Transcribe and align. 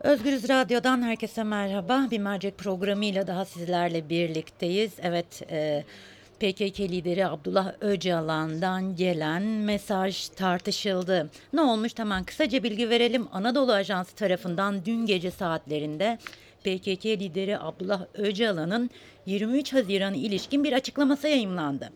Özgürüz 0.00 0.48
Radyo'dan 0.48 1.02
herkese 1.02 1.42
merhaba. 1.42 2.06
Bir 2.10 2.18
mercek 2.18 2.58
programıyla 2.58 3.26
daha 3.26 3.44
sizlerle 3.44 4.08
birlikteyiz. 4.08 4.92
Evet, 5.02 5.42
e, 5.50 5.84
PKK 6.40 6.80
lideri 6.80 7.26
Abdullah 7.26 7.72
Öcalan'dan 7.80 8.96
gelen 8.96 9.42
mesaj 9.42 10.28
tartışıldı. 10.28 11.30
Ne 11.52 11.60
olmuş 11.60 11.92
hemen 11.96 12.24
kısaca 12.24 12.62
bilgi 12.62 12.90
verelim. 12.90 13.28
Anadolu 13.32 13.72
Ajansı 13.72 14.14
tarafından 14.14 14.84
dün 14.84 15.06
gece 15.06 15.30
saatlerinde 15.30 16.18
PKK 16.60 17.06
lideri 17.06 17.58
Abdullah 17.58 18.06
Öcalan'ın 18.14 18.90
23 19.26 19.72
Haziran'a 19.72 20.16
ilişkin 20.16 20.64
bir 20.64 20.72
açıklaması 20.72 21.28
yayımlandı. 21.28 21.92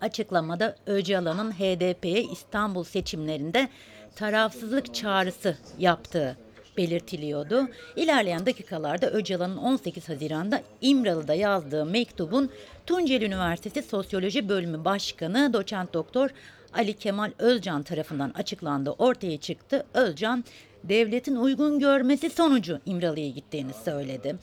Açıklamada 0.00 0.76
Öcalan'ın 0.86 1.52
HDP'ye 1.52 2.22
İstanbul 2.22 2.84
seçimlerinde 2.84 3.68
tarafsızlık 4.16 4.94
çağrısı 4.94 5.56
yaptığı 5.78 6.45
belirtiliyordu. 6.76 7.68
İlerleyen 7.96 8.46
dakikalarda 8.46 9.10
Öcalan'ın 9.10 9.56
18 9.56 10.08
Haziran'da 10.08 10.62
İmralı'da 10.80 11.34
yazdığı 11.34 11.86
mektubun 11.86 12.50
Tunceli 12.86 13.24
Üniversitesi 13.24 13.82
Sosyoloji 13.82 14.48
Bölümü 14.48 14.84
Başkanı 14.84 15.52
Doçent 15.52 15.94
Doktor 15.94 16.30
Ali 16.74 16.92
Kemal 16.94 17.32
Özcan 17.38 17.82
tarafından 17.82 18.30
açıklandığı 18.30 18.90
ortaya 18.90 19.36
çıktı. 19.36 19.86
Özcan 19.94 20.44
devletin 20.84 21.36
uygun 21.36 21.78
görmesi 21.78 22.30
sonucu 22.30 22.80
İmralı'ya 22.86 23.28
gittiğini 23.28 23.72
söyledi. 23.84 24.36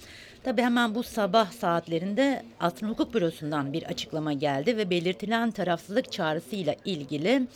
Tabi 0.43 0.61
hemen 0.61 0.95
bu 0.95 1.03
sabah 1.03 1.51
saatlerinde 1.51 2.43
Asrın 2.59 2.89
Hukuk 2.89 3.13
Bürosu'ndan 3.13 3.73
bir 3.73 3.83
açıklama 3.83 4.33
geldi 4.33 4.77
ve 4.77 4.89
belirtilen 4.89 5.51
tarafsızlık 5.51 6.11
çağrısıyla 6.11 6.75
ilgili 6.85 7.47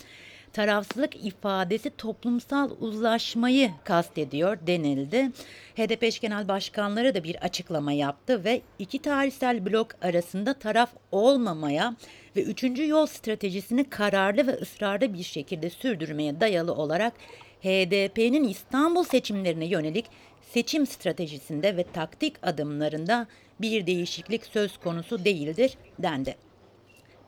tarafsızlık 0.53 1.25
ifadesi 1.25 1.89
toplumsal 1.97 2.71
uzlaşmayı 2.79 3.71
kastediyor 3.83 4.57
denildi. 4.67 5.31
HDP 5.75 6.22
genel 6.22 6.47
başkanları 6.47 7.16
da 7.16 7.23
bir 7.23 7.35
açıklama 7.35 7.91
yaptı 7.91 8.44
ve 8.44 8.61
iki 8.80 8.99
tarihsel 8.99 9.66
blok 9.66 9.88
arasında 10.02 10.53
taraf 10.53 10.89
olmamaya 11.11 11.95
ve 12.35 12.44
üçüncü 12.44 12.88
yol 12.88 13.05
stratejisini 13.05 13.89
kararlı 13.89 14.47
ve 14.47 14.52
ısrarlı 14.52 15.13
bir 15.13 15.23
şekilde 15.23 15.69
sürdürmeye 15.69 16.41
dayalı 16.41 16.73
olarak 16.73 17.13
HDP'nin 17.61 18.44
İstanbul 18.44 19.03
seçimlerine 19.03 19.66
yönelik 19.66 20.05
seçim 20.53 20.88
stratejisinde 20.88 21.77
ve 21.77 21.83
taktik 21.83 22.35
adımlarında 22.41 23.27
bir 23.61 23.88
değişiklik 23.88 24.45
söz 24.45 24.77
konusu 24.77 25.25
değildir 25.25 25.77
dendi. 26.00 26.47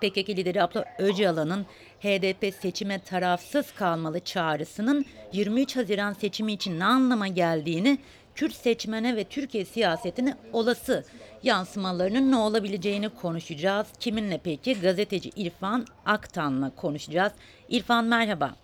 PKK 0.01 0.29
lideri 0.29 0.63
Abla 0.63 0.85
Öcalan'ın 0.97 1.65
HDP 1.99 2.53
seçime 2.61 2.99
tarafsız 2.99 3.71
kalmalı 3.71 4.19
çağrısının 4.19 5.05
23 5.33 5.75
Haziran 5.75 6.13
seçimi 6.13 6.53
için 6.53 6.79
ne 6.79 6.85
anlama 6.85 7.27
geldiğini, 7.27 7.99
Kürt 8.35 8.53
seçmene 8.53 9.15
ve 9.15 9.23
Türkiye 9.23 9.65
siyasetine 9.65 10.35
olası 10.53 11.05
yansımalarının 11.43 12.31
ne 12.31 12.35
olabileceğini 12.35 13.09
konuşacağız. 13.09 13.87
Kiminle 13.99 14.39
peki? 14.43 14.79
Gazeteci 14.79 15.29
İrfan 15.35 15.85
Aktan'la 16.05 16.75
konuşacağız. 16.75 17.33
İrfan 17.69 18.05
merhaba. 18.05 18.55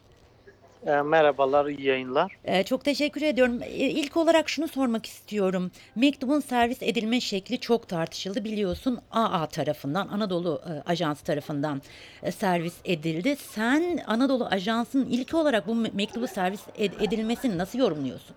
E, 0.86 1.02
merhabalar, 1.02 1.66
iyi 1.66 1.82
yayınlar. 1.88 2.38
Ee, 2.44 2.64
çok 2.64 2.84
teşekkür 2.84 3.22
ediyorum. 3.22 3.60
Ee, 3.64 3.68
İlk 3.70 4.18
olarak 4.18 4.50
şunu 4.50 4.68
sormak 4.68 5.06
istiyorum. 5.06 5.72
Mektubun 5.96 6.40
servis 6.40 6.84
edilme 6.84 7.20
şekli 7.22 7.60
çok 7.60 7.88
tartışıldı. 7.88 8.44
Biliyorsun 8.44 9.00
AA 9.12 9.46
tarafından, 9.48 10.08
Anadolu 10.08 10.62
e, 10.70 10.90
Ajansı 10.90 11.24
tarafından 11.26 11.82
e, 12.24 12.32
servis 12.32 12.76
edildi. 12.86 13.36
Sen 13.36 14.00
Anadolu 14.08 14.46
Ajansı'nın 14.46 15.06
ilk 15.06 15.34
olarak 15.34 15.68
bu 15.68 15.72
me- 15.72 15.96
mektubu 15.96 16.28
servis 16.28 16.68
ed- 16.68 17.08
edilmesini 17.08 17.58
nasıl 17.58 17.80
yorumluyorsun? 17.80 18.36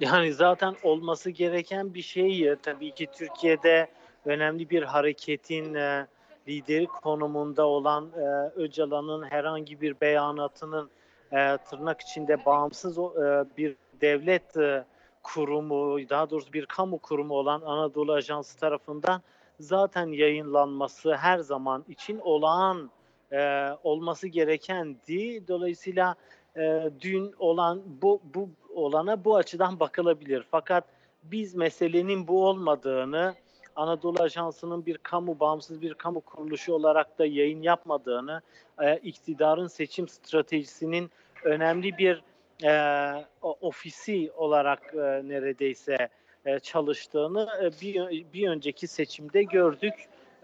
Yani 0.00 0.32
zaten 0.32 0.74
olması 0.82 1.30
gereken 1.30 1.94
bir 1.94 2.02
şey 2.02 2.48
e, 2.48 2.56
tabii 2.62 2.90
ki 2.90 3.06
Türkiye'de 3.18 3.88
önemli 4.24 4.70
bir 4.70 4.82
hareketin 4.82 5.74
e, 5.74 6.06
lideri 6.48 6.86
konumunda 6.86 7.66
olan 7.66 8.08
e, 8.16 8.50
Öcalan'ın 8.60 9.22
herhangi 9.30 9.80
bir 9.80 10.00
beyanatının 10.00 10.90
e, 11.32 11.58
tırnak 11.70 12.00
içinde 12.00 12.44
bağımsız 12.46 12.98
e, 12.98 13.44
bir 13.58 13.76
devlet 14.00 14.56
e, 14.56 14.84
kurumu, 15.22 16.08
daha 16.08 16.30
doğrusu 16.30 16.52
bir 16.52 16.66
kamu 16.66 16.98
kurumu 16.98 17.34
olan 17.34 17.60
Anadolu 17.60 18.12
Ajansı 18.12 18.58
tarafından 18.58 19.22
zaten 19.60 20.06
yayınlanması 20.06 21.14
her 21.14 21.38
zaman 21.38 21.84
için 21.88 22.18
olağan 22.18 22.90
e, 23.32 23.70
olması 23.84 24.28
gerekendi. 24.28 25.48
Dolayısıyla 25.48 26.14
e, 26.56 26.90
dün 27.00 27.34
olan 27.38 27.82
bu 28.02 28.20
bu 28.34 28.48
olana 28.74 29.24
bu 29.24 29.36
açıdan 29.36 29.80
bakılabilir. 29.80 30.44
Fakat 30.50 30.84
biz 31.22 31.54
meselenin 31.54 32.28
bu 32.28 32.46
olmadığını, 32.46 33.34
Anadolu 33.76 34.22
Ajansı'nın 34.22 34.86
bir 34.86 34.98
kamu 34.98 35.40
bağımsız 35.40 35.82
bir 35.82 35.94
kamu 35.94 36.20
kuruluşu 36.20 36.72
olarak 36.72 37.18
da 37.18 37.26
yayın 37.26 37.62
yapmadığını, 37.62 38.42
e, 38.82 38.96
iktidarın 38.96 39.66
seçim 39.66 40.08
stratejisinin 40.08 41.10
önemli 41.44 41.98
bir 41.98 42.22
e, 42.64 43.24
ofisi 43.42 44.32
olarak 44.36 44.94
e, 44.94 44.98
neredeyse 45.28 46.08
e, 46.44 46.58
çalıştığını 46.58 47.48
e, 47.62 47.80
bir, 47.80 48.24
bir 48.32 48.48
önceki 48.48 48.86
seçimde 48.86 49.42
gördük. 49.42 49.94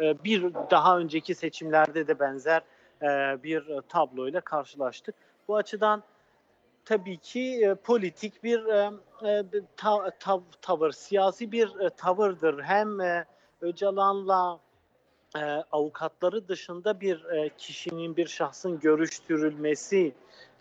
E, 0.01 0.25
bir 0.25 0.55
daha 0.71 0.99
önceki 0.99 1.35
seçimlerde 1.35 2.07
de 2.07 2.19
benzer 2.19 2.63
e, 3.03 3.07
bir 3.43 3.81
tabloyla 3.89 4.41
karşılaştık. 4.41 5.15
Bu 5.49 5.57
açıdan 5.57 6.03
tabii 6.87 7.17
ki 7.17 7.61
e, 7.65 7.75
politik 7.75 8.45
bir 8.45 8.65
e, 8.65 8.91
e, 9.29 9.45
ta- 9.77 10.09
tav- 10.21 10.43
tavır, 10.63 10.91
siyasi 10.91 11.53
bir 11.53 11.81
e, 11.81 11.91
tavırdır. 11.91 12.63
Hem 12.63 13.01
e, 13.01 13.25
Öcalan'la 13.61 14.61
e, 15.37 15.45
avukatları 15.73 16.49
dışında 16.49 17.01
bir 17.01 17.25
e, 17.25 17.51
kişinin, 17.59 18.17
bir 18.17 18.27
şahsın 18.27 18.81
görüştürülmesi 18.81 20.13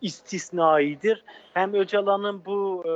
istisnaidir. 0.01 1.23
Hem 1.53 1.73
Öcalan'ın 1.73 2.45
bu 2.45 2.83
e, 2.85 2.91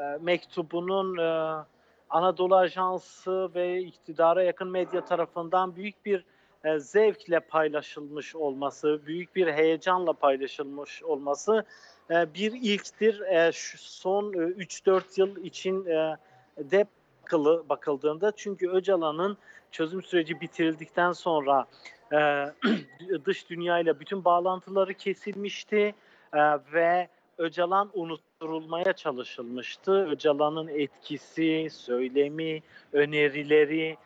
e, 0.00 0.18
mektubunun 0.20 1.18
e, 1.18 1.64
Anadolu 2.10 2.56
Ajansı 2.56 3.50
ve 3.54 3.80
iktidara 3.80 4.42
yakın 4.42 4.68
medya 4.68 5.04
tarafından 5.04 5.76
büyük 5.76 6.06
bir 6.06 6.24
e, 6.64 6.78
zevkle 6.78 7.40
paylaşılmış 7.40 8.36
olması, 8.36 9.00
büyük 9.06 9.36
bir 9.36 9.46
heyecanla 9.52 10.12
paylaşılmış 10.12 11.02
olması 11.02 11.64
bir 12.10 12.52
ilktir. 12.52 13.20
E, 13.20 13.52
şu 13.52 13.78
son 13.78 14.32
e, 14.32 14.36
3-4 14.36 15.20
yıl 15.20 15.44
için 15.44 15.86
e, 15.86 16.16
de 16.58 16.86
bakılı, 17.22 17.68
bakıldığında 17.68 18.32
çünkü 18.36 18.70
Öcalan'ın 18.70 19.36
çözüm 19.70 20.02
süreci 20.02 20.40
bitirildikten 20.40 21.12
sonra 21.12 21.66
e, 22.12 22.18
dış 23.24 23.50
dünyayla 23.50 24.00
bütün 24.00 24.24
bağlantıları 24.24 24.94
kesilmişti 24.94 25.94
e, 26.32 26.40
ve 26.72 27.08
Öcalan 27.38 27.90
unutturulmaya 27.94 28.92
çalışılmıştı. 28.92 30.06
Öcalan'ın 30.10 30.68
etkisi, 30.68 31.68
söylemi, 31.70 32.62
önerileri, 32.92 33.96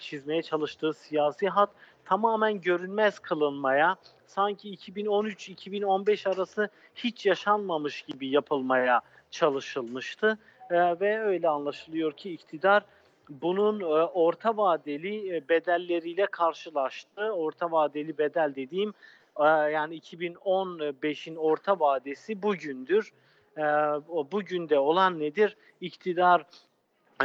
çizmeye 0.00 0.42
çalıştığı 0.42 0.92
siyasi 0.92 1.48
hat 1.48 1.70
tamamen 2.04 2.60
görünmez 2.60 3.18
kılınmaya, 3.18 3.96
sanki 4.30 4.74
2013-2015 4.74 6.34
arası 6.34 6.68
hiç 6.94 7.26
yaşanmamış 7.26 8.02
gibi 8.02 8.28
yapılmaya 8.28 9.00
çalışılmıştı. 9.30 10.38
Ee, 10.70 11.00
ve 11.00 11.20
öyle 11.20 11.48
anlaşılıyor 11.48 12.12
ki 12.12 12.32
iktidar 12.32 12.84
bunun 13.28 13.80
e, 13.80 13.84
orta 14.04 14.56
vadeli 14.56 15.36
e, 15.36 15.48
bedelleriyle 15.48 16.26
karşılaştı. 16.26 17.32
Orta 17.32 17.72
vadeli 17.72 18.18
bedel 18.18 18.54
dediğim 18.56 18.94
e, 19.40 19.44
yani 19.46 19.98
2015'in 19.98 21.36
orta 21.36 21.80
vadesi 21.80 22.42
bugündür. 22.42 23.12
E, 23.58 23.62
bugün 24.32 24.68
de 24.68 24.78
olan 24.78 25.18
nedir? 25.18 25.56
İktidar 25.80 26.44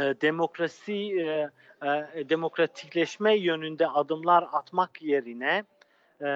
demokrasi 0.00 1.20
e, 1.20 1.50
e, 1.82 2.28
demokratikleşme 2.28 3.36
yönünde 3.36 3.88
adımlar 3.88 4.48
atmak 4.52 5.02
yerine 5.02 5.64
e, 6.20 6.28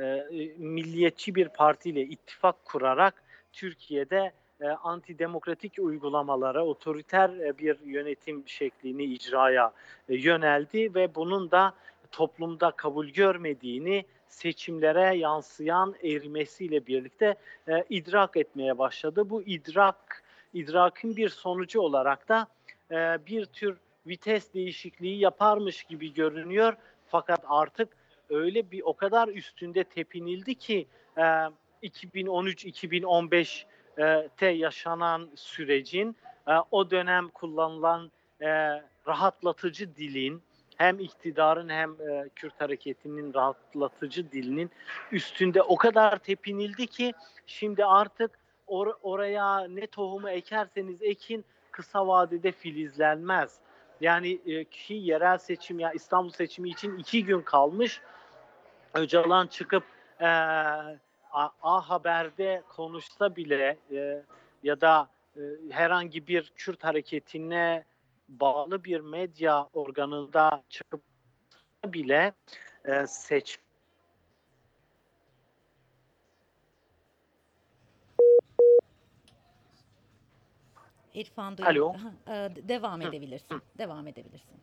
e, 0.00 0.26
milliyetçi 0.58 1.34
bir 1.34 1.48
partiyle 1.48 2.02
ittifak 2.02 2.64
kurarak 2.64 3.22
Türkiye'de 3.52 4.32
e, 4.60 4.68
antidemokratik 4.68 5.72
uygulamalara, 5.78 6.64
otoriter 6.64 7.28
e, 7.28 7.58
bir 7.58 7.80
yönetim 7.80 8.48
şeklini 8.48 9.04
icraya 9.04 9.72
e, 10.08 10.14
yöneldi 10.14 10.94
ve 10.94 11.14
bunun 11.14 11.50
da 11.50 11.74
toplumda 12.12 12.70
kabul 12.70 13.08
görmediğini 13.08 14.04
seçimlere 14.28 15.16
yansıyan 15.16 15.94
erimesiyle 16.02 16.86
birlikte 16.86 17.34
e, 17.68 17.84
idrak 17.90 18.36
etmeye 18.36 18.78
başladı. 18.78 19.30
Bu 19.30 19.42
idrak 19.42 20.22
idrakın 20.54 21.16
bir 21.16 21.28
sonucu 21.28 21.80
olarak 21.80 22.28
da 22.28 22.48
e, 22.90 22.96
bir 23.26 23.44
tür 23.44 23.76
vites 24.06 24.54
değişikliği 24.54 25.18
yaparmış 25.18 25.84
gibi 25.84 26.14
görünüyor. 26.14 26.74
Fakat 27.06 27.44
artık 27.48 27.88
öyle 28.34 28.70
bir 28.70 28.82
o 28.84 28.96
kadar 28.96 29.28
üstünde 29.28 29.84
tepinildi 29.84 30.54
ki 30.54 30.86
e, 31.16 31.22
2013-2015 31.82 33.64
e, 33.98 34.28
te 34.36 34.46
yaşanan 34.46 35.28
sürecin 35.34 36.16
e, 36.48 36.52
o 36.70 36.90
dönem 36.90 37.28
kullanılan 37.28 38.10
e, 38.40 38.48
rahatlatıcı 39.06 39.96
dilin 39.96 40.42
hem 40.76 40.98
iktidarın 40.98 41.68
hem 41.68 41.90
e, 41.90 42.28
Kürt 42.34 42.60
hareketinin 42.60 43.34
rahatlatıcı 43.34 44.32
dilinin 44.32 44.70
üstünde 45.12 45.62
o 45.62 45.76
kadar 45.76 46.18
tepinildi 46.18 46.86
ki 46.86 47.12
şimdi 47.46 47.84
artık 47.84 48.38
or- 48.68 48.96
oraya 49.02 49.60
ne 49.60 49.86
tohumu 49.86 50.30
ekerseniz 50.30 51.02
ekin 51.02 51.44
kısa 51.70 52.06
vadede 52.06 52.52
filizlenmez. 52.52 53.58
Yani 54.00 54.40
e, 54.46 54.64
ki 54.64 54.94
yerel 54.94 55.38
seçim 55.38 55.78
ya 55.78 55.92
İstanbul 55.92 56.30
seçimi 56.30 56.70
için 56.70 56.98
iki 56.98 57.24
gün 57.24 57.40
kalmış. 57.40 58.00
Öcalan 58.94 59.46
çıkıp 59.46 59.84
e, 60.20 60.26
A, 60.26 61.48
A 61.62 61.90
Haber'de 61.90 62.62
konuşsa 62.68 63.36
bile 63.36 63.78
e, 63.92 64.22
ya 64.62 64.80
da 64.80 65.08
e, 65.36 65.40
herhangi 65.70 66.26
bir 66.26 66.52
Kürt 66.56 66.84
hareketine 66.84 67.84
bağlı 68.28 68.84
bir 68.84 69.00
medya 69.00 69.68
organında 69.72 70.62
çıkıp 70.68 71.02
bile 71.84 72.32
e, 72.84 73.06
seç 73.06 73.58
İrfan 81.14 81.56
Alo. 81.62 81.94
duyuyor. 81.94 81.94
E, 82.28 82.68
devam 82.68 83.02
edebilirsin. 83.02 83.62
Devam 83.78 84.06
edebilirsin. 84.06 84.60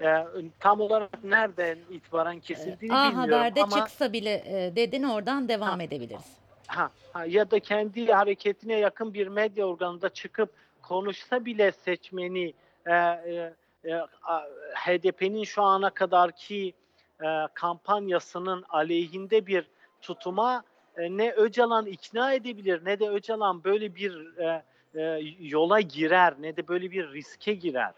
E, 0.00 0.26
tam 0.60 0.80
olarak 0.80 1.24
nereden 1.24 1.78
itibaren 1.90 2.40
kesildiğini 2.40 2.94
A 2.94 3.08
bilmiyorum 3.10 3.32
Haber'de 3.40 3.62
ama 3.62 3.76
çıksa 3.76 4.12
bile 4.12 4.32
e, 4.46 4.76
dedin 4.76 5.02
oradan 5.02 5.48
devam 5.48 5.78
Ha. 5.78 5.82
edebiliriz. 5.82 6.38
ha, 6.66 6.90
ha, 7.12 7.24
ya 7.24 7.50
da 7.50 7.60
kendi 7.60 8.12
hareketine 8.12 8.78
yakın 8.78 9.14
bir 9.14 9.26
medya 9.28 9.66
organında 9.66 10.08
çıkıp 10.08 10.50
konuşsa 10.82 11.44
bile 11.44 11.72
seçmeni 11.72 12.52
e, 12.86 12.92
e, 12.92 13.54
e, 13.84 13.94
a- 14.22 14.46
HDP'nin 14.74 15.44
şu 15.44 15.62
ana 15.62 15.90
kadarki 15.90 16.74
e, 17.22 17.26
kampanyasının 17.54 18.64
aleyhinde 18.68 19.46
bir 19.46 19.66
tutuma 20.02 20.62
e, 20.96 21.16
ne 21.16 21.32
Öcalan 21.32 21.86
ikna 21.86 22.32
edebilir 22.32 22.84
ne 22.84 23.00
de 23.00 23.08
Öcalan 23.08 23.64
böyle 23.64 23.94
bir 23.94 24.38
e, 24.38 24.62
e, 24.94 25.02
yola 25.40 25.80
girer 25.80 26.34
ne 26.40 26.56
de 26.56 26.68
böyle 26.68 26.90
bir 26.90 27.12
riske 27.12 27.54
girer. 27.54 27.92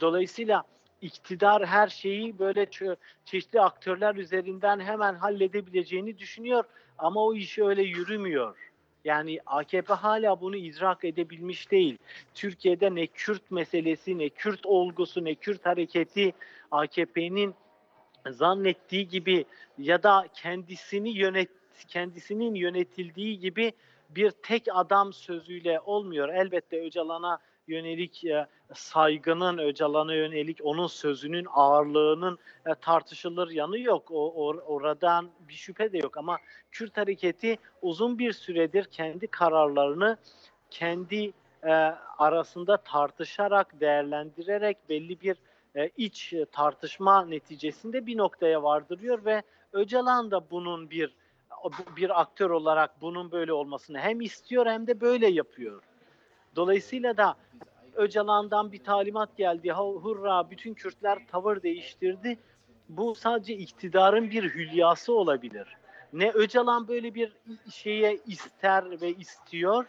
Dolayısıyla 0.00 0.62
iktidar 1.02 1.66
her 1.66 1.88
şeyi 1.88 2.38
böyle 2.38 2.64
çe- 2.64 2.96
çeşitli 3.24 3.60
aktörler 3.60 4.14
üzerinden 4.14 4.80
hemen 4.80 5.14
halledebileceğini 5.14 6.18
düşünüyor 6.18 6.64
ama 6.98 7.24
o 7.24 7.34
iş 7.34 7.58
öyle 7.58 7.82
yürümüyor. 7.82 8.56
Yani 9.04 9.38
AKP 9.46 9.94
hala 9.94 10.40
bunu 10.40 10.56
idrak 10.56 11.04
edebilmiş 11.04 11.70
değil. 11.70 11.98
Türkiye'de 12.34 12.94
ne 12.94 13.06
Kürt 13.06 13.50
meselesi, 13.50 14.18
ne 14.18 14.28
Kürt 14.28 14.66
olgusu, 14.66 15.24
ne 15.24 15.34
Kürt 15.34 15.66
hareketi 15.66 16.32
AKP'nin 16.70 17.54
zannettiği 18.30 19.08
gibi 19.08 19.44
ya 19.78 20.02
da 20.02 20.26
kendisini 20.34 21.10
yönet 21.10 21.48
kendisinin 21.88 22.54
yönetildiği 22.54 23.38
gibi 23.38 23.72
bir 24.10 24.30
tek 24.30 24.66
adam 24.72 25.12
sözüyle 25.12 25.80
olmuyor. 25.80 26.28
Elbette 26.28 26.80
Öcalan'a 26.80 27.38
yönelik 27.66 28.24
e, 28.24 28.46
saygının 28.74 29.58
Öcalan'a 29.58 30.14
yönelik 30.14 30.58
onun 30.62 30.86
sözünün 30.86 31.46
ağırlığının 31.50 32.38
e, 32.66 32.74
tartışılır 32.74 33.50
yanı 33.50 33.78
yok. 33.78 34.10
O 34.10 34.34
or- 34.36 34.60
oradan 34.60 35.30
bir 35.48 35.54
şüphe 35.54 35.92
de 35.92 35.98
yok 35.98 36.16
ama 36.16 36.38
Kürt 36.70 36.96
hareketi 36.96 37.58
uzun 37.82 38.18
bir 38.18 38.32
süredir 38.32 38.84
kendi 38.84 39.26
kararlarını 39.26 40.16
kendi 40.70 41.32
e, 41.64 41.72
arasında 42.18 42.76
tartışarak, 42.76 43.80
değerlendirerek 43.80 44.76
belli 44.88 45.20
bir 45.20 45.36
e, 45.76 45.90
iç 45.96 46.34
tartışma 46.52 47.24
neticesinde 47.24 48.06
bir 48.06 48.16
noktaya 48.16 48.62
vardırıyor 48.62 49.24
ve 49.24 49.42
Öcalan 49.72 50.30
da 50.30 50.50
bunun 50.50 50.90
bir 50.90 51.14
bir 51.96 52.20
aktör 52.20 52.50
olarak 52.50 53.00
bunun 53.00 53.32
böyle 53.32 53.52
olmasını 53.52 53.98
hem 53.98 54.20
istiyor 54.20 54.66
hem 54.66 54.86
de 54.86 55.00
böyle 55.00 55.26
yapıyor. 55.26 55.82
Dolayısıyla 56.56 57.16
da 57.16 57.36
Öcalan'dan 57.94 58.72
bir 58.72 58.84
talimat 58.84 59.36
geldi. 59.36 59.72
Hurra 59.72 60.50
bütün 60.50 60.74
Kürtler 60.74 61.18
tavır 61.26 61.62
değiştirdi. 61.62 62.38
Bu 62.88 63.14
sadece 63.14 63.54
iktidarın 63.54 64.30
bir 64.30 64.54
hülyası 64.54 65.14
olabilir. 65.14 65.76
Ne 66.12 66.30
Öcalan 66.30 66.88
böyle 66.88 67.14
bir 67.14 67.32
şeye 67.70 68.18
ister 68.26 69.00
ve 69.00 69.08
istiyor 69.08 69.86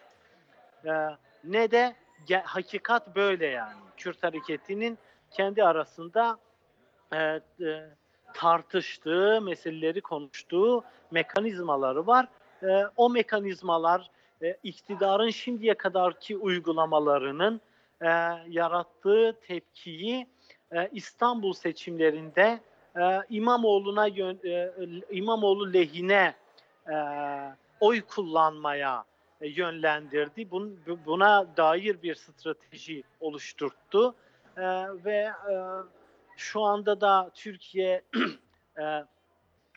e, 0.85 0.91
ne 1.43 1.71
de 1.71 1.95
hakikat 2.43 3.15
böyle 3.15 3.45
yani. 3.45 3.79
Kürt 3.97 4.23
hareketinin 4.23 4.97
kendi 5.31 5.63
arasında 5.63 6.37
e, 7.13 7.17
e, 7.17 7.41
tartıştığı, 8.33 9.41
meseleleri 9.41 10.01
konuştuğu 10.01 10.83
mekanizmaları 11.11 12.07
var. 12.07 12.27
O 12.97 13.09
mekanizmalar 13.09 14.09
e, 14.43 14.57
iktidarın 14.63 15.29
şimdiye 15.29 15.73
kadarki 15.73 16.37
uygulamalarının 16.37 17.61
e, 18.01 18.07
yarattığı 18.49 19.39
tepkiyi 19.47 20.27
e, 20.71 20.89
İstanbul 20.91 21.53
seçimlerinde 21.53 22.59
e, 22.97 23.01
İmamoğlu'na 23.29 24.07
yön, 24.07 24.39
e, 24.45 24.71
İmamoğlu 25.11 25.73
lehine 25.73 26.33
e, 26.89 26.95
oy 27.79 28.01
kullanmaya 28.01 29.03
e, 29.41 29.47
yönlendirdi. 29.47 30.51
Bun, 30.51 30.79
bu- 30.87 30.99
buna 31.05 31.57
dair 31.57 32.01
bir 32.03 32.15
strateji 32.15 33.03
oluşturttu 33.19 34.15
E, 34.57 34.61
ve 35.05 35.17
e, 35.51 35.55
şu 36.37 36.61
anda 36.61 37.01
da 37.01 37.31
Türkiye 37.35 38.01
e, 38.79 39.03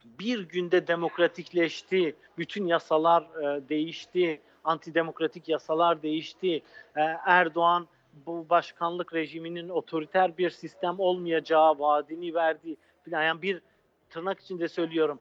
bir 0.04 0.48
günde 0.48 0.86
demokratikleşti. 0.86 2.16
Bütün 2.38 2.66
yasalar 2.66 3.22
e, 3.22 3.68
değişti. 3.68 4.40
Antidemokratik 4.66 5.48
yasalar 5.48 6.02
değişti. 6.02 6.62
E, 6.96 7.00
Erdoğan 7.26 7.88
bu 8.26 8.46
başkanlık 8.50 9.14
rejiminin 9.14 9.68
otoriter 9.68 10.38
bir 10.38 10.50
sistem 10.50 11.00
olmayacağı 11.00 11.78
vaadini 11.78 12.34
verdi. 12.34 12.76
Yani 13.10 13.42
bir 13.42 13.62
tırnak 14.10 14.40
içinde 14.40 14.68
söylüyorum. 14.68 15.20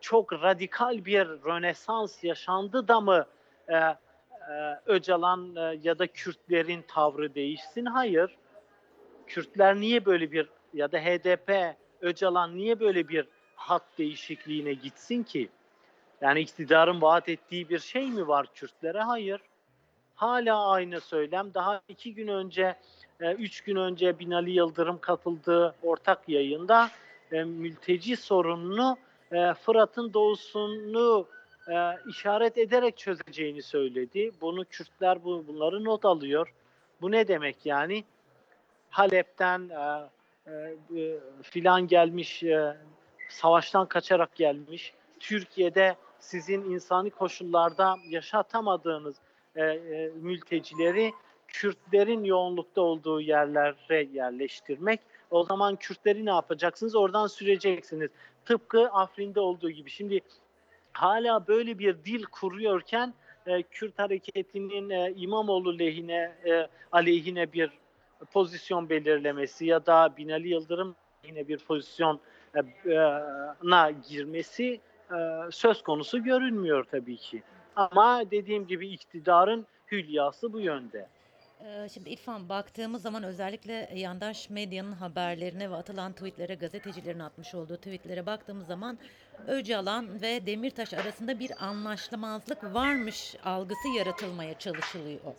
Çok 0.00 0.32
radikal 0.32 1.04
bir 1.04 1.26
rönesans 1.26 2.24
yaşandı 2.24 2.88
da 2.88 3.00
mı 3.00 3.26
e, 3.68 3.74
e, 3.74 3.96
Öcalan 4.86 5.56
e, 5.56 5.78
ya 5.82 5.98
da 5.98 6.06
Kürtlerin 6.06 6.84
tavrı 6.88 7.34
değişsin? 7.34 7.84
Hayır. 7.84 8.36
Kürtler 9.26 9.76
niye 9.76 10.04
böyle 10.04 10.32
bir 10.32 10.48
ya 10.74 10.92
da 10.92 10.98
HDP, 10.98 11.76
Öcalan 12.00 12.56
niye 12.56 12.80
böyle 12.80 13.08
bir 13.08 13.28
hat 13.56 13.82
değişikliğine 13.98 14.72
gitsin 14.72 15.22
ki? 15.22 15.48
Yani 16.20 16.40
iktidarın 16.40 17.02
vaat 17.02 17.28
ettiği 17.28 17.68
bir 17.68 17.78
şey 17.78 18.10
mi 18.10 18.28
var 18.28 18.46
Kürtlere? 18.54 19.00
Hayır. 19.00 19.40
Hala 20.14 20.68
aynı 20.68 21.00
söylem. 21.00 21.54
Daha 21.54 21.80
iki 21.88 22.14
gün 22.14 22.28
önce, 22.28 22.76
e, 23.20 23.32
üç 23.32 23.60
gün 23.60 23.76
önce 23.76 24.18
Binali 24.18 24.50
Yıldırım 24.50 24.98
katıldığı 24.98 25.74
ortak 25.82 26.28
yayında 26.28 26.90
e, 27.32 27.44
mülteci 27.44 28.16
sorununu 28.16 28.96
e, 29.32 29.54
Fırat'ın 29.54 30.12
doğusunu 30.12 31.26
işaret 32.08 32.58
ederek 32.58 32.96
çözeceğini 32.96 33.62
söyledi. 33.62 34.30
Bunu 34.40 34.64
Kürtler 34.64 35.24
bu, 35.24 35.44
bunları 35.46 35.84
not 35.84 36.04
alıyor. 36.04 36.54
Bu 37.00 37.10
ne 37.10 37.28
demek 37.28 37.66
yani? 37.66 38.04
Halep'ten 38.90 39.70
filan 41.42 41.88
gelmiş, 41.88 42.44
savaştan 43.28 43.86
kaçarak 43.86 44.34
gelmiş. 44.34 44.94
Türkiye'de 45.24 45.96
sizin 46.18 46.70
insani 46.70 47.10
koşullarda 47.10 47.96
yaşatamadığınız 48.08 49.16
e, 49.56 49.64
e, 49.64 50.10
mültecileri 50.14 51.12
Kürtlerin 51.48 52.24
yoğunlukta 52.24 52.80
olduğu 52.80 53.20
yerlere 53.20 54.08
yerleştirmek. 54.12 55.00
O 55.30 55.44
zaman 55.44 55.76
Kürtleri 55.76 56.26
ne 56.26 56.30
yapacaksınız? 56.30 56.96
Oradan 56.96 57.26
süreceksiniz. 57.26 58.10
Tıpkı 58.44 58.88
Afrin'de 58.88 59.40
olduğu 59.40 59.70
gibi. 59.70 59.90
Şimdi 59.90 60.20
hala 60.92 61.46
böyle 61.46 61.78
bir 61.78 62.04
dil 62.04 62.22
kuruyorken 62.22 63.14
e, 63.46 63.62
Kürt 63.62 63.98
hareketinin 63.98 64.90
e, 64.90 65.12
İmamoğlu 65.16 65.78
lehine 65.78 66.32
e, 66.46 66.68
aleyhine 66.92 67.52
bir 67.52 67.70
pozisyon 68.32 68.88
belirlemesi 68.88 69.66
ya 69.66 69.86
da 69.86 70.16
Binali 70.16 70.48
Yıldırım 70.48 70.96
yine 71.26 71.48
bir 71.48 71.58
pozisyona 71.58 72.18
girmesi 74.08 74.64
e, 74.64 74.93
söz 75.50 75.82
konusu 75.82 76.24
görünmüyor 76.24 76.84
tabii 76.90 77.16
ki. 77.16 77.42
Ama 77.76 78.30
dediğim 78.30 78.66
gibi 78.66 78.88
iktidarın 78.88 79.66
hülyası 79.92 80.52
bu 80.52 80.60
yönde. 80.60 81.08
Ee, 81.64 81.88
Şimdi 81.88 82.10
İrfan 82.10 82.48
baktığımız 82.48 83.02
zaman 83.02 83.22
özellikle 83.22 83.90
yandaş 83.94 84.50
medyanın 84.50 84.92
haberlerine 84.92 85.70
ve 85.70 85.74
atılan 85.74 86.12
tweetlere, 86.12 86.54
gazetecilerin 86.54 87.18
atmış 87.18 87.54
olduğu 87.54 87.76
tweetlere 87.76 88.26
baktığımız 88.26 88.66
zaman 88.66 88.98
Öcalan 89.46 90.22
ve 90.22 90.46
Demirtaş 90.46 90.94
arasında 90.94 91.38
bir 91.38 91.64
anlaşmazlık 91.64 92.74
varmış 92.74 93.36
algısı 93.44 93.88
yaratılmaya 93.88 94.58
çalışılıyor. 94.58 95.34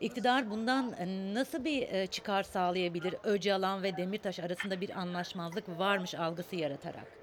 İktidar 0.00 0.50
bundan 0.50 0.92
e, 0.98 1.34
nasıl 1.34 1.64
bir 1.64 1.82
e, 1.82 2.06
çıkar 2.06 2.42
sağlayabilir? 2.42 3.14
Öcalan 3.24 3.82
ve 3.82 3.96
Demirtaş 3.96 4.40
arasında 4.40 4.80
bir 4.80 4.90
anlaşmazlık 4.90 5.78
varmış 5.78 6.14
algısı 6.14 6.56
yaratarak. 6.56 7.19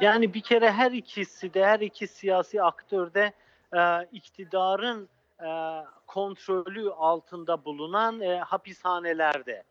Yani 0.00 0.34
bir 0.34 0.40
kere 0.40 0.72
her 0.72 0.92
ikisi 0.92 1.54
de 1.54 1.66
her 1.66 1.80
iki 1.80 2.06
siyasi 2.06 2.62
aktör 2.62 3.14
de 3.14 3.32
e, 3.76 4.08
iktidarın 4.12 5.08
e, 5.40 5.84
kontrolü 6.06 6.90
altında 6.90 7.64
bulunan 7.64 8.20
e, 8.20 8.38
hapishanelerde. 8.38 9.62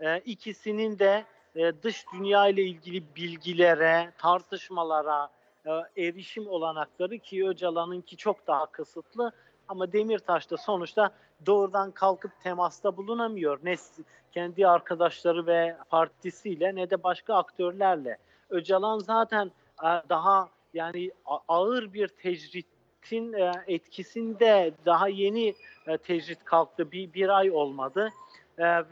E, 0.00 0.18
ikisinin 0.18 0.98
de 0.98 1.24
e, 1.56 1.72
dış 1.82 2.04
dünya 2.12 2.48
ile 2.48 2.62
ilgili 2.62 3.02
bilgilere, 3.16 4.12
tartışmalara 4.18 5.28
e, 5.66 5.70
erişim 6.06 6.46
olanakları 6.46 7.18
ki 7.18 7.48
Öcalan'ınki 7.48 8.16
çok 8.16 8.46
daha 8.46 8.66
kısıtlı 8.66 9.32
ama 9.68 9.92
Demirtaş 9.92 10.50
da 10.50 10.56
sonuçta 10.56 11.10
doğrudan 11.46 11.90
kalkıp 11.90 12.32
temasta 12.42 12.96
bulunamıyor. 12.96 13.58
Ne 13.62 13.76
kendi 14.32 14.68
arkadaşları 14.68 15.46
ve 15.46 15.76
partisiyle 15.90 16.74
ne 16.74 16.90
de 16.90 17.02
başka 17.02 17.34
aktörlerle. 17.34 18.18
Öcalan 18.50 18.98
zaten 18.98 19.50
e, 19.82 19.88
daha 20.08 20.48
yani 20.74 21.10
ağır 21.48 21.92
bir 21.92 22.08
tecritin 22.08 23.32
e, 23.32 23.52
etkisinde 23.66 24.72
daha 24.86 25.08
yeni 25.08 25.54
e, 25.86 25.98
tecrit 25.98 26.44
kalktı. 26.44 26.92
Bir, 26.92 27.12
bir 27.12 27.28
ay 27.28 27.50
olmadı. 27.50 28.10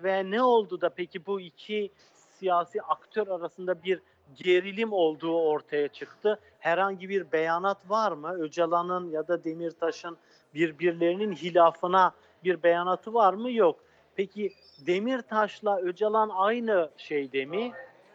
Ve 0.02 0.30
ne 0.30 0.42
oldu 0.42 0.80
da 0.80 0.88
peki 0.88 1.26
bu 1.26 1.40
iki 1.40 1.90
siyasi 2.38 2.82
aktör 2.82 3.28
arasında 3.28 3.82
bir 3.82 4.00
gerilim 4.34 4.92
olduğu 4.92 5.40
ortaya 5.40 5.88
çıktı. 5.88 6.40
Herhangi 6.58 7.08
bir 7.08 7.32
beyanat 7.32 7.90
var 7.90 8.12
mı? 8.12 8.32
Öcalan'ın 8.38 9.10
ya 9.10 9.28
da 9.28 9.44
Demirtaş'ın 9.44 10.16
birbirlerinin 10.54 11.32
hilafına 11.32 12.12
bir 12.44 12.62
beyanatı 12.62 13.14
var 13.14 13.34
mı? 13.34 13.52
Yok. 13.52 13.80
Peki 14.16 14.52
Demirtaş'la 14.86 15.80
Öcalan 15.80 16.30
aynı 16.34 16.90
şeyde 16.96 17.44
mi? 17.44 17.72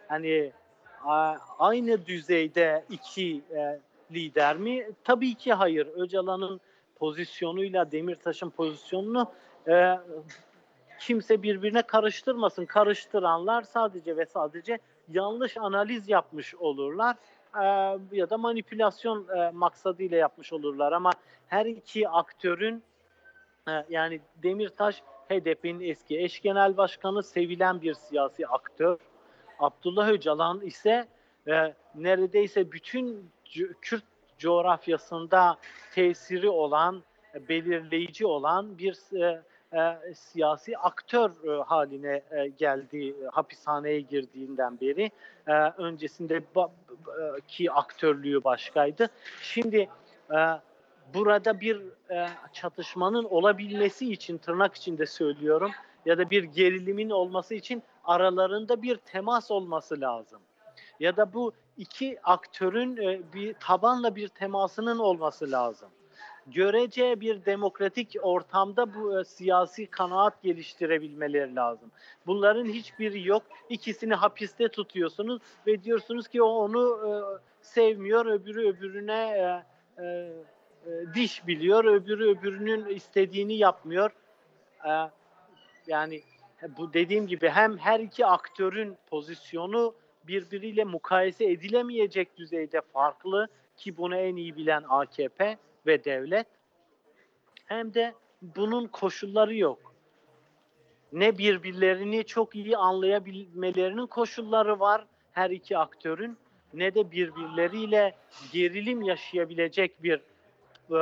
Hani 0.08 0.52
aynı 1.58 2.06
düzeyde 2.06 2.84
iki 2.90 3.42
e, 3.56 3.78
lider 4.12 4.56
mi? 4.56 4.88
Tabii 5.04 5.34
ki 5.34 5.52
hayır. 5.52 5.88
Öcalan'ın 5.96 6.60
pozisyonuyla 6.96 7.92
Demirtaş'ın 7.92 8.50
pozisyonunu 8.50 9.30
e, 9.68 9.98
kimse 11.00 11.42
birbirine 11.42 11.82
karıştırmasın. 11.82 12.66
Karıştıranlar 12.66 13.62
sadece 13.62 14.16
ve 14.16 14.26
sadece 14.26 14.78
yanlış 15.08 15.56
analiz 15.56 16.08
yapmış 16.08 16.54
olurlar 16.54 17.16
e, 17.56 17.64
ya 18.12 18.30
da 18.30 18.38
manipülasyon 18.38 19.28
e, 19.28 19.50
maksadıyla 19.50 20.16
yapmış 20.16 20.52
olurlar. 20.52 20.92
Ama 20.92 21.10
her 21.46 21.66
iki 21.66 22.08
aktörün 22.08 22.82
yani 23.88 24.20
Demirtaş 24.42 25.02
HDP'nin 25.30 25.80
eski 25.80 26.18
eş 26.18 26.40
genel 26.40 26.76
başkanı 26.76 27.22
sevilen 27.22 27.82
bir 27.82 27.94
siyasi 27.94 28.46
aktör. 28.46 28.98
Abdullah 29.62 30.08
Öcalan 30.08 30.60
ise 30.60 31.08
e, 31.48 31.74
neredeyse 31.94 32.72
bütün 32.72 33.30
Kürt 33.80 34.04
coğrafyasında 34.38 35.56
tesiri 35.94 36.48
olan, 36.48 37.02
e, 37.34 37.48
belirleyici 37.48 38.26
olan 38.26 38.78
bir 38.78 39.22
e, 39.22 39.42
e, 39.78 40.14
siyasi 40.14 40.78
aktör 40.78 41.30
e, 41.30 41.62
haline 41.62 42.22
e, 42.30 42.48
geldi 42.48 43.08
e, 43.08 43.26
hapishaneye 43.32 44.00
girdiğinden 44.00 44.80
beri. 44.80 45.10
E, 45.46 45.52
öncesinde 45.52 46.42
ba- 46.54 46.70
e, 47.06 47.40
ki 47.48 47.72
aktörlüğü 47.72 48.44
başkaydı. 48.44 49.08
Şimdi 49.42 49.88
e, 50.30 50.38
burada 51.14 51.60
bir 51.60 51.80
e, 52.10 52.28
çatışmanın 52.52 53.24
olabilmesi 53.24 54.12
için 54.12 54.38
tırnak 54.38 54.74
içinde 54.74 55.06
söylüyorum 55.06 55.70
ya 56.06 56.18
da 56.18 56.30
bir 56.30 56.44
gerilimin 56.44 57.10
olması 57.10 57.54
için 57.54 57.82
aralarında 58.04 58.82
bir 58.82 58.96
temas 58.96 59.50
olması 59.50 60.00
lazım. 60.00 60.40
Ya 61.00 61.16
da 61.16 61.32
bu 61.32 61.52
iki 61.76 62.18
aktörün 62.24 62.96
e, 62.96 63.20
bir 63.34 63.54
tabanla 63.54 64.16
bir 64.16 64.28
temasının 64.28 64.98
olması 64.98 65.50
lazım. 65.50 65.88
Görece 66.46 67.20
bir 67.20 67.44
demokratik 67.44 68.16
ortamda 68.22 68.94
bu 68.94 69.20
e, 69.20 69.24
siyasi 69.24 69.86
kanaat 69.86 70.42
geliştirebilmeleri 70.42 71.56
lazım. 71.56 71.90
Bunların 72.26 72.64
hiçbiri 72.64 73.28
yok. 73.28 73.42
İkisini 73.68 74.14
hapiste 74.14 74.68
tutuyorsunuz 74.68 75.40
ve 75.66 75.82
diyorsunuz 75.82 76.28
ki 76.28 76.42
o 76.42 76.48
onu 76.48 77.00
e, 77.06 77.10
sevmiyor, 77.62 78.26
öbürü 78.26 78.68
öbürüne 78.68 79.62
diş 81.14 81.46
biliyor, 81.46 81.84
öbürü 81.84 82.30
öbürünün 82.30 82.86
istediğini 82.86 83.54
yapmıyor. 83.54 84.10
Yani 85.86 86.22
bu 86.68 86.92
dediğim 86.92 87.26
gibi 87.26 87.48
hem 87.48 87.78
her 87.78 88.00
iki 88.00 88.26
aktörün 88.26 88.96
pozisyonu 89.10 89.94
birbiriyle 90.26 90.84
mukayese 90.84 91.44
edilemeyecek 91.44 92.36
düzeyde 92.36 92.80
farklı 92.92 93.48
ki 93.76 93.96
bunu 93.96 94.16
en 94.16 94.36
iyi 94.36 94.56
bilen 94.56 94.84
AKP 94.88 95.58
ve 95.86 96.04
devlet 96.04 96.46
hem 97.66 97.94
de 97.94 98.14
bunun 98.42 98.86
koşulları 98.86 99.56
yok. 99.56 99.94
Ne 101.12 101.38
birbirlerini 101.38 102.24
çok 102.24 102.54
iyi 102.54 102.76
anlayabilmelerinin 102.76 104.06
koşulları 104.06 104.80
var 104.80 105.06
her 105.32 105.50
iki 105.50 105.78
aktörün 105.78 106.36
ne 106.74 106.94
de 106.94 107.10
birbirleriyle 107.10 108.14
gerilim 108.52 109.02
yaşayabilecek 109.02 110.02
bir 110.02 110.20
e, 110.90 110.98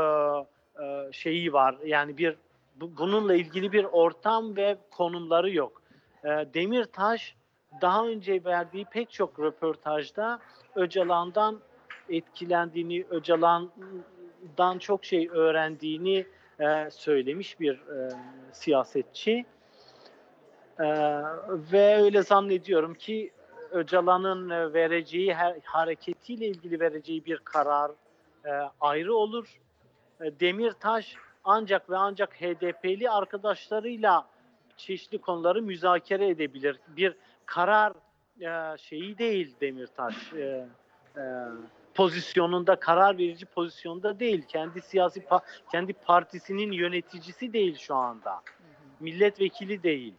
e, 0.82 1.12
şeyi 1.12 1.52
var. 1.52 1.76
Yani 1.84 2.18
bir 2.18 2.36
bu- 2.80 2.96
bununla 2.96 3.34
ilgili 3.34 3.72
bir 3.72 3.84
ortam 3.84 4.56
ve 4.56 4.78
konumları 4.90 5.50
yok. 5.50 5.82
E, 6.24 6.28
Demirtaş 6.28 7.36
daha 7.80 8.06
önce 8.06 8.44
verdiği 8.44 8.84
pek 8.84 9.10
çok 9.10 9.40
röportajda 9.40 10.38
Öcalan'dan 10.74 11.60
etkilendiğini, 12.08 13.04
Öcalan'dan 13.10 14.78
çok 14.78 15.04
şey 15.04 15.28
öğrendiğini 15.32 16.26
e, 16.60 16.90
söylemiş 16.90 17.60
bir 17.60 17.74
e, 17.74 18.10
siyasetçi. 18.52 19.44
E, 20.78 20.86
ve 21.72 22.02
öyle 22.02 22.22
zannediyorum 22.22 22.94
ki 22.94 23.30
Öcalan'ın 23.70 24.74
vereceği 24.74 25.34
her, 25.34 25.56
hareketiyle 25.64 26.46
ilgili 26.46 26.80
vereceği 26.80 27.24
bir 27.24 27.38
karar 27.38 27.90
e, 28.44 28.50
ayrı 28.80 29.14
olur. 29.14 29.60
E, 30.20 30.40
Demirtaş 30.40 31.16
ancak 31.44 31.90
ve 31.90 31.96
ancak 31.96 32.40
HDP'li 32.40 33.10
arkadaşlarıyla 33.10 34.26
çeşitli 34.76 35.18
konuları 35.18 35.62
müzakere 35.62 36.28
edebilir. 36.28 36.80
Bir 36.88 37.16
karar 37.46 37.92
e, 38.40 38.78
şeyi 38.78 39.18
değil 39.18 39.54
Demirtaş. 39.60 40.32
E, 40.32 40.66
e, 41.16 41.22
pozisyonunda 41.94 42.76
karar 42.76 43.18
verici 43.18 43.46
pozisyonda 43.46 44.20
değil. 44.20 44.42
Kendi 44.48 44.80
siyasi 44.80 45.24
kendi 45.72 45.92
partisinin 45.92 46.72
yöneticisi 46.72 47.52
değil 47.52 47.78
şu 47.78 47.94
anda. 47.94 48.42
Milletvekili 49.00 49.82
değil. 49.82 50.14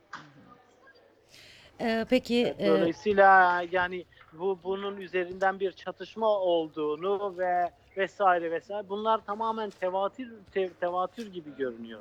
Ee, 1.81 2.05
peki 2.09 2.55
e, 2.59 2.67
Dolayısıyla 2.67 3.63
yani 3.71 4.05
bu 4.33 4.59
bunun 4.63 4.97
üzerinden 4.97 5.59
bir 5.59 5.71
çatışma 5.71 6.27
olduğunu 6.27 7.37
ve 7.37 7.71
vesaire 7.97 8.51
vesaire 8.51 8.89
bunlar 8.89 9.25
tamamen 9.25 9.69
tevatür 9.69 10.31
te- 10.53 10.73
tevatür 10.73 11.31
gibi 11.33 11.55
görünüyor. 11.57 11.99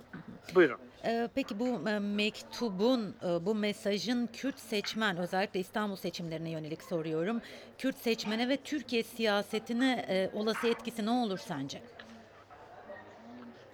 Buyurun. 0.54 0.78
e, 1.04 1.28
peki 1.34 1.58
bu 1.60 1.88
e, 1.88 1.98
mektubun, 1.98 3.14
e, 3.24 3.46
bu 3.46 3.54
mesajın 3.54 4.26
Kürt 4.26 4.58
seçmen, 4.58 5.16
özellikle 5.16 5.60
İstanbul 5.60 5.96
seçimlerine 5.96 6.50
yönelik 6.50 6.82
soruyorum. 6.82 7.40
Kürt 7.78 7.96
seçmene 7.98 8.48
ve 8.48 8.56
Türkiye 8.56 9.02
siyasetine 9.02 10.04
e, 10.08 10.30
olası 10.38 10.66
etkisi 10.66 11.06
ne 11.06 11.10
olur 11.10 11.38
sence? 11.38 11.82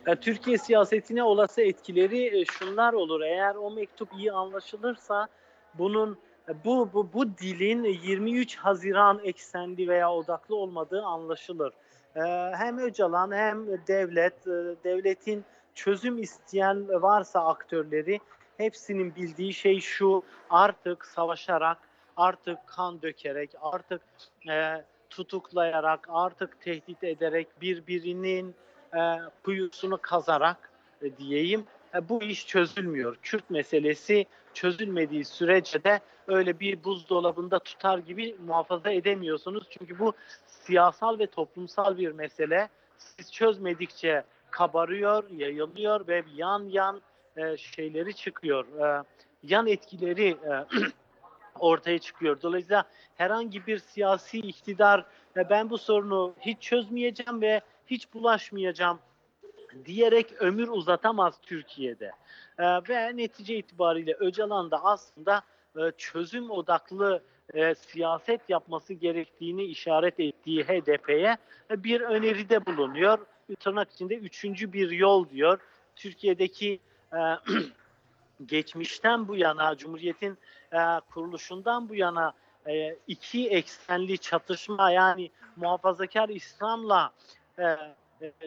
E, 0.06 0.16
Türkiye 0.16 0.58
siyasetine 0.58 1.22
olası 1.22 1.62
etkileri 1.62 2.40
e, 2.40 2.44
şunlar 2.44 2.92
olur. 2.92 3.20
Eğer 3.20 3.54
o 3.54 3.70
mektup 3.70 4.08
iyi 4.18 4.32
anlaşılırsa 4.32 5.28
bunun 5.74 6.18
e, 6.48 6.64
bu 6.64 6.90
bu 6.92 7.12
bu 7.12 7.38
dilin 7.38 7.84
23 7.84 8.56
Haziran 8.56 9.20
eksenli 9.24 9.88
veya 9.88 10.12
odaklı 10.12 10.56
olmadığı 10.56 11.02
anlaşılır. 11.02 11.72
E, 12.16 12.20
Hem 12.56 12.78
Öcalan 12.78 13.32
hem 13.32 13.66
devlet, 13.86 14.46
e, 14.46 14.74
devletin 14.84 15.44
çözüm 15.74 16.18
isteyen 16.18 16.88
varsa 17.02 17.46
aktörleri 17.46 18.20
hepsinin 18.56 19.14
bildiği 19.14 19.54
şey 19.54 19.80
şu 19.80 20.22
artık 20.50 21.06
savaşarak, 21.06 21.78
artık 22.16 22.58
kan 22.66 23.02
dökerek, 23.02 23.50
artık 23.60 24.02
e, 24.48 24.84
tutuklayarak, 25.10 26.06
artık 26.10 26.60
tehdit 26.60 27.04
ederek 27.04 27.48
birbirinin 27.60 28.54
e, 28.94 29.00
kuyusunu 29.44 29.98
kazarak 30.02 30.70
e, 31.02 31.16
diyeyim 31.16 31.64
bu 32.08 32.22
iş 32.22 32.46
çözülmüyor. 32.46 33.16
Kürt 33.22 33.50
meselesi 33.50 34.26
çözülmediği 34.54 35.24
sürece 35.24 35.84
de 35.84 36.00
öyle 36.26 36.60
bir 36.60 36.84
buzdolabında 36.84 37.58
tutar 37.58 37.98
gibi 37.98 38.36
muhafaza 38.46 38.90
edemiyorsunuz. 38.90 39.64
Çünkü 39.70 39.98
bu 39.98 40.12
siyasal 40.46 41.18
ve 41.18 41.26
toplumsal 41.26 41.98
bir 41.98 42.12
mesele. 42.12 42.68
Siz 42.98 43.32
çözmedikçe 43.32 44.24
kabarıyor, 44.50 45.30
yayılıyor 45.30 46.06
ve 46.06 46.24
yan 46.34 46.68
yan 46.68 47.00
e, 47.36 47.56
şeyleri 47.56 48.14
çıkıyor. 48.14 48.66
E, 48.66 49.04
yan 49.42 49.66
etkileri 49.66 50.28
e, 50.28 50.66
ortaya 51.58 51.98
çıkıyor. 51.98 52.42
Dolayısıyla 52.42 52.84
herhangi 53.16 53.66
bir 53.66 53.78
siyasi 53.78 54.38
iktidar 54.38 55.04
e, 55.36 55.50
ben 55.50 55.70
bu 55.70 55.78
sorunu 55.78 56.34
hiç 56.40 56.62
çözmeyeceğim 56.62 57.40
ve 57.40 57.60
hiç 57.86 58.14
bulaşmayacağım 58.14 58.98
diyerek 59.84 60.32
ömür 60.32 60.68
uzatamaz 60.68 61.40
Türkiye'de. 61.42 62.12
E, 62.58 62.64
ve 62.64 63.16
netice 63.16 63.56
itibariyle 63.56 64.14
Öcalan 64.14 64.70
da 64.70 64.84
aslında 64.84 65.42
e, 65.76 65.92
çözüm 65.98 66.50
odaklı 66.50 67.22
e, 67.54 67.74
siyaset 67.74 68.50
yapması 68.50 68.94
gerektiğini 68.94 69.64
işaret 69.64 70.20
ettiği 70.20 70.64
HDP'ye 70.64 71.36
e, 71.70 71.84
bir 71.84 72.00
öneride 72.00 72.66
bulunuyor. 72.66 73.18
Tırnak 73.60 73.92
içinde 73.92 74.16
üçüncü 74.16 74.72
bir 74.72 74.90
yol 74.90 75.28
diyor. 75.28 75.58
Türkiye'deki 75.96 76.80
e, 77.12 77.18
geçmişten 78.46 79.28
bu 79.28 79.36
yana, 79.36 79.76
Cumhuriyet'in 79.76 80.38
e, 80.72 80.78
kuruluşundan 81.10 81.88
bu 81.88 81.94
yana 81.94 82.32
e, 82.66 82.96
iki 83.06 83.48
eksenli 83.48 84.18
çatışma 84.18 84.90
yani 84.90 85.30
muhafazakar 85.56 86.28
İslam'la 86.28 87.12
e, 87.58 87.76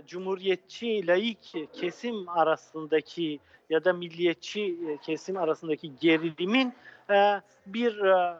Cumhuriyetçi 0.07 1.07
laik 1.07 1.53
kesim 1.73 2.29
arasındaki 2.29 3.39
ya 3.69 3.83
da 3.83 3.93
milliyetçi 3.93 4.79
e, 4.89 4.97
kesim 4.97 5.37
arasındaki 5.37 5.95
gerilimin 5.99 6.73
e, 7.09 7.41
bir 7.65 7.99
e, 7.99 8.39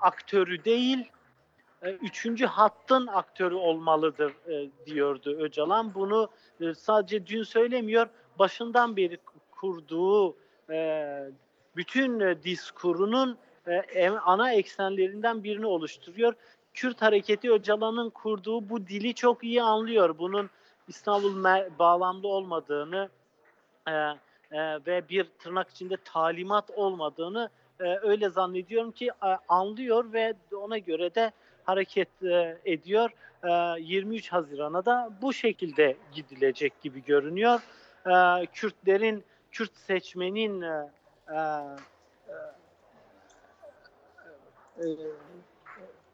aktörü 0.00 0.64
değil, 0.64 1.10
üçüncü 1.82 2.46
hattın 2.46 3.06
aktörü 3.06 3.54
olmalıdır 3.54 4.32
diyordu 4.86 5.36
Öcalan. 5.38 5.94
Bunu 5.94 6.28
sadece 6.76 7.26
dün 7.26 7.42
söylemiyor, 7.42 8.08
başından 8.38 8.96
beri 8.96 9.18
kurduğu 9.50 10.36
bütün 11.76 12.20
diskurunun 12.42 13.38
ana 14.24 14.52
eksenlerinden 14.52 15.44
birini 15.44 15.66
oluşturuyor. 15.66 16.34
Kürt 16.74 17.02
hareketi 17.02 17.52
Öcalan'ın 17.52 18.10
kurduğu 18.10 18.68
bu 18.68 18.86
dili 18.86 19.14
çok 19.14 19.44
iyi 19.44 19.62
anlıyor. 19.62 20.18
Bunun 20.18 20.50
İstanbul 20.88 21.44
bağlamlı 21.78 22.28
olmadığını 22.28 23.08
e, 23.88 23.92
e, 23.92 24.86
ve 24.86 25.08
bir 25.08 25.24
tırnak 25.38 25.70
içinde 25.70 25.96
talimat 26.04 26.70
olmadığını 26.70 27.50
e, 27.80 27.84
öyle 27.84 28.28
zannediyorum 28.28 28.92
ki 28.92 29.06
e, 29.06 29.28
anlıyor 29.48 30.12
ve 30.12 30.34
ona 30.56 30.78
göre 30.78 31.14
de 31.14 31.32
hareket 31.64 32.22
e, 32.22 32.58
ediyor. 32.64 33.10
E, 33.44 33.80
23 33.82 34.32
Haziran'a 34.32 34.84
da 34.84 35.10
bu 35.22 35.32
şekilde 35.32 35.96
gidilecek 36.12 36.80
gibi 36.80 37.04
görünüyor. 37.04 37.60
E, 38.06 38.46
Kürtlerin, 38.46 39.24
Kürt 39.52 39.76
seçmenin 39.76 40.62
e, 40.62 40.90
e, 41.28 41.36
e, 44.78 44.84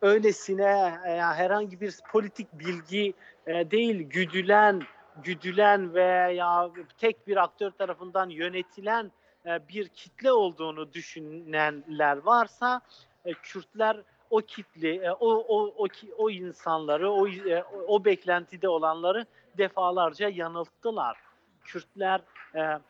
öylesine 0.03 0.99
e, 1.07 1.11
herhangi 1.21 1.81
bir 1.81 1.99
politik 2.13 2.53
bilgi 2.53 3.15
e, 3.47 3.71
değil 3.71 4.03
güdülen 4.03 4.83
güdülen 5.23 5.95
veya 5.95 6.71
tek 6.99 7.27
bir 7.27 7.37
aktör 7.37 7.71
tarafından 7.71 8.29
yönetilen 8.29 9.13
e, 9.47 9.69
bir 9.69 9.89
kitle 9.89 10.33
olduğunu 10.33 10.93
düşünenler 10.93 12.17
varsa 12.17 12.81
e, 13.25 13.33
Kürtler 13.33 14.03
o 14.31 14.41
kitle 14.41 14.95
e, 14.95 15.11
o 15.11 15.31
o 15.49 15.75
o 15.79 15.87
o 16.19 16.31
insanları 16.31 17.11
o 17.11 17.29
e, 17.29 17.65
o 17.87 18.05
beklentide 18.05 18.69
olanları 18.69 19.27
defalarca 19.59 20.29
yanılttılar. 20.29 21.17
Kürtler 21.65 22.21
e, 22.55 22.61
e, 22.61 22.81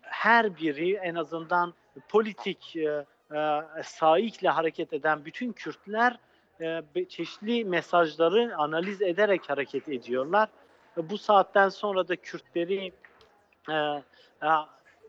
her 0.00 0.56
biri 0.56 0.94
en 0.94 1.14
azından 1.14 1.74
politik 2.08 2.76
e, 2.76 3.04
e, 3.32 3.82
saikle 3.84 4.48
hareket 4.48 4.92
eden 4.92 5.24
bütün 5.24 5.52
Kürtler 5.52 6.18
e, 6.60 6.82
çeşitli 7.08 7.64
mesajları 7.64 8.56
analiz 8.56 9.02
ederek 9.02 9.50
hareket 9.50 9.88
ediyorlar. 9.88 10.48
E, 10.96 11.10
Bu 11.10 11.18
saatten 11.18 11.68
sonra 11.68 12.08
da 12.08 12.16
Kürtleri 12.16 12.92
e, 13.68 13.72
e, 13.72 14.02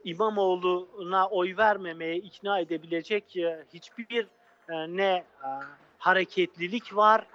İmamoğlu'na 0.03 1.27
oy 1.27 1.57
vermemeye 1.57 2.15
ikna 2.15 2.59
edebilecek 2.59 3.37
e, 3.37 3.65
hiçbir 3.73 4.27
e, 4.69 4.97
ne 4.97 5.23
e, 5.43 5.49
hareketlilik 5.97 6.95
var 6.95 7.27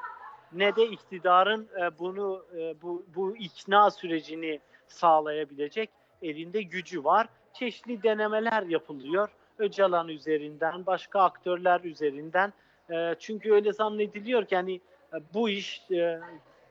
ne 0.53 0.77
de 0.77 0.87
iktidarın 0.87 1.69
e, 1.81 1.99
bunu 1.99 2.45
e, 2.59 2.83
bu 2.83 3.07
bu 3.15 3.37
ikna 3.37 3.91
sürecini 3.91 4.61
sağlayabilecek 4.89 5.91
elinde 6.23 6.63
gücü 6.63 7.05
var. 7.05 7.29
Çeşitli 7.53 8.03
denemeler 8.03 8.63
yapılıyor. 8.63 9.29
Öcalan 9.61 10.09
üzerinden, 10.09 10.87
başka 10.87 11.21
aktörler 11.21 11.81
üzerinden. 11.81 12.53
E, 12.91 13.15
çünkü 13.19 13.53
öyle 13.53 13.73
zannediliyor 13.73 14.45
ki 14.45 14.57
hani 14.57 14.75
e, 15.15 15.17
bu 15.35 15.49
iş 15.49 15.83
e, 15.91 16.21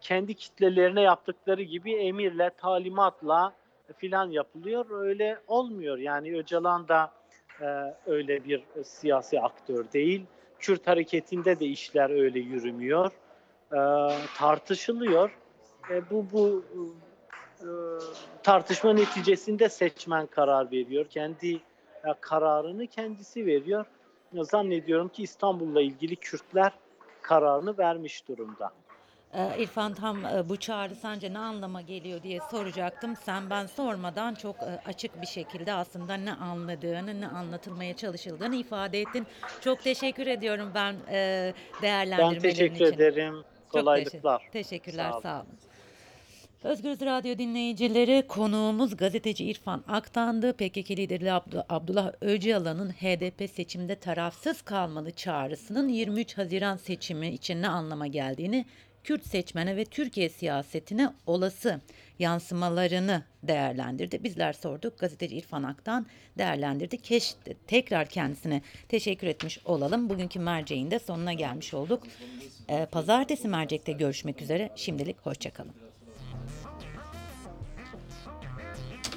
kendi 0.01 0.33
kitlelerine 0.33 1.01
yaptıkları 1.01 1.61
gibi 1.61 1.93
emirle, 1.95 2.51
talimatla 2.57 3.53
filan 3.97 4.31
yapılıyor. 4.31 4.85
Öyle 4.89 5.39
olmuyor. 5.47 5.97
Yani 5.97 6.37
Öcalan 6.37 6.87
da 6.87 7.11
öyle 8.05 8.45
bir 8.45 8.63
siyasi 8.83 9.41
aktör 9.41 9.85
değil. 9.93 10.25
Kürt 10.59 10.87
hareketinde 10.87 11.59
de 11.59 11.65
işler 11.65 12.09
öyle 12.09 12.39
yürümüyor. 12.39 13.11
Tartışılıyor. 14.37 15.37
Bu 16.11 16.25
bu 16.31 16.65
tartışma 18.43 18.93
neticesinde 18.93 19.69
seçmen 19.69 20.27
karar 20.27 20.71
veriyor. 20.71 21.05
Kendi 21.05 21.59
kararını 22.21 22.87
kendisi 22.87 23.45
veriyor. 23.45 23.85
Zannediyorum 24.33 25.09
ki 25.09 25.23
İstanbul'la 25.23 25.81
ilgili 25.81 26.15
Kürtler 26.15 26.71
kararını 27.21 27.77
vermiş 27.77 28.27
durumda. 28.27 28.71
Ee, 29.33 29.61
İrfan 29.63 29.93
tam 29.93 30.25
e, 30.25 30.49
bu 30.49 30.57
çağrı 30.57 30.95
sence 30.95 31.33
ne 31.33 31.39
anlama 31.39 31.81
geliyor 31.81 32.23
diye 32.23 32.39
soracaktım. 32.51 33.15
Sen 33.15 33.49
ben 33.49 33.65
sormadan 33.65 34.35
çok 34.35 34.55
e, 34.55 34.79
açık 34.85 35.21
bir 35.21 35.27
şekilde 35.27 35.73
aslında 35.73 36.13
ne 36.13 36.33
anladığını, 36.33 37.21
ne 37.21 37.27
anlatılmaya 37.27 37.95
çalışıldığını 37.95 38.55
ifade 38.55 39.01
ettin. 39.01 39.27
Çok 39.61 39.83
teşekkür 39.83 40.27
ediyorum 40.27 40.71
ben 40.75 40.93
e, 41.11 41.53
Ben 41.77 41.81
değerlendirmelerin 41.81 42.39
teşekkür 42.41 42.75
için. 42.75 42.85
ederim. 42.85 43.35
Çok 43.63 43.71
Kolaylıklar. 43.71 44.37
teşekkür- 44.39 44.51
teşekkürler, 44.51 45.09
Sağ 45.09 45.13
olun. 45.13 45.21
sağ 45.21 45.35
olun. 45.35 45.59
Özgürüz 46.63 47.01
Radyo 47.01 47.37
dinleyicileri 47.37 48.27
konuğumuz 48.27 48.97
gazeteci 48.97 49.45
İrfan 49.45 49.83
Aktan'dı. 49.87 50.53
PKK 50.53 50.91
lideri 50.91 51.25
Abdu- 51.31 51.65
Abdullah 51.69 52.11
Öcalan'ın 52.21 52.89
HDP 52.89 53.49
seçimde 53.49 53.95
tarafsız 53.95 54.61
kalmalı 54.61 55.11
çağrısının 55.11 55.87
23 55.87 56.37
Haziran 56.37 56.75
seçimi 56.75 57.29
için 57.29 57.61
ne 57.61 57.67
anlama 57.67 58.07
geldiğini, 58.07 58.65
Kürt 59.03 59.27
seçmene 59.27 59.75
ve 59.75 59.85
Türkiye 59.85 60.29
siyasetine 60.29 61.09
olası 61.25 61.81
yansımalarını 62.19 63.23
değerlendirdi. 63.43 64.23
Bizler 64.23 64.53
sorduk. 64.53 64.99
Gazeteci 64.99 65.35
İrfan 65.37 65.63
Aktan 65.63 66.05
değerlendirdi. 66.37 66.97
Keş 66.97 67.35
tekrar 67.67 68.07
kendisine 68.09 68.61
teşekkür 68.89 69.27
etmiş 69.27 69.59
olalım. 69.65 70.09
Bugünkü 70.09 70.39
merceğin 70.39 70.91
de 70.91 70.99
sonuna 70.99 71.33
gelmiş 71.33 71.73
olduk. 71.73 72.03
Ee, 72.69 72.85
Pazartesi 72.91 73.47
mercekte 73.47 73.91
görüşmek 73.91 74.41
üzere. 74.41 74.69
Şimdilik 74.75 75.19
hoşçakalın. 75.19 75.88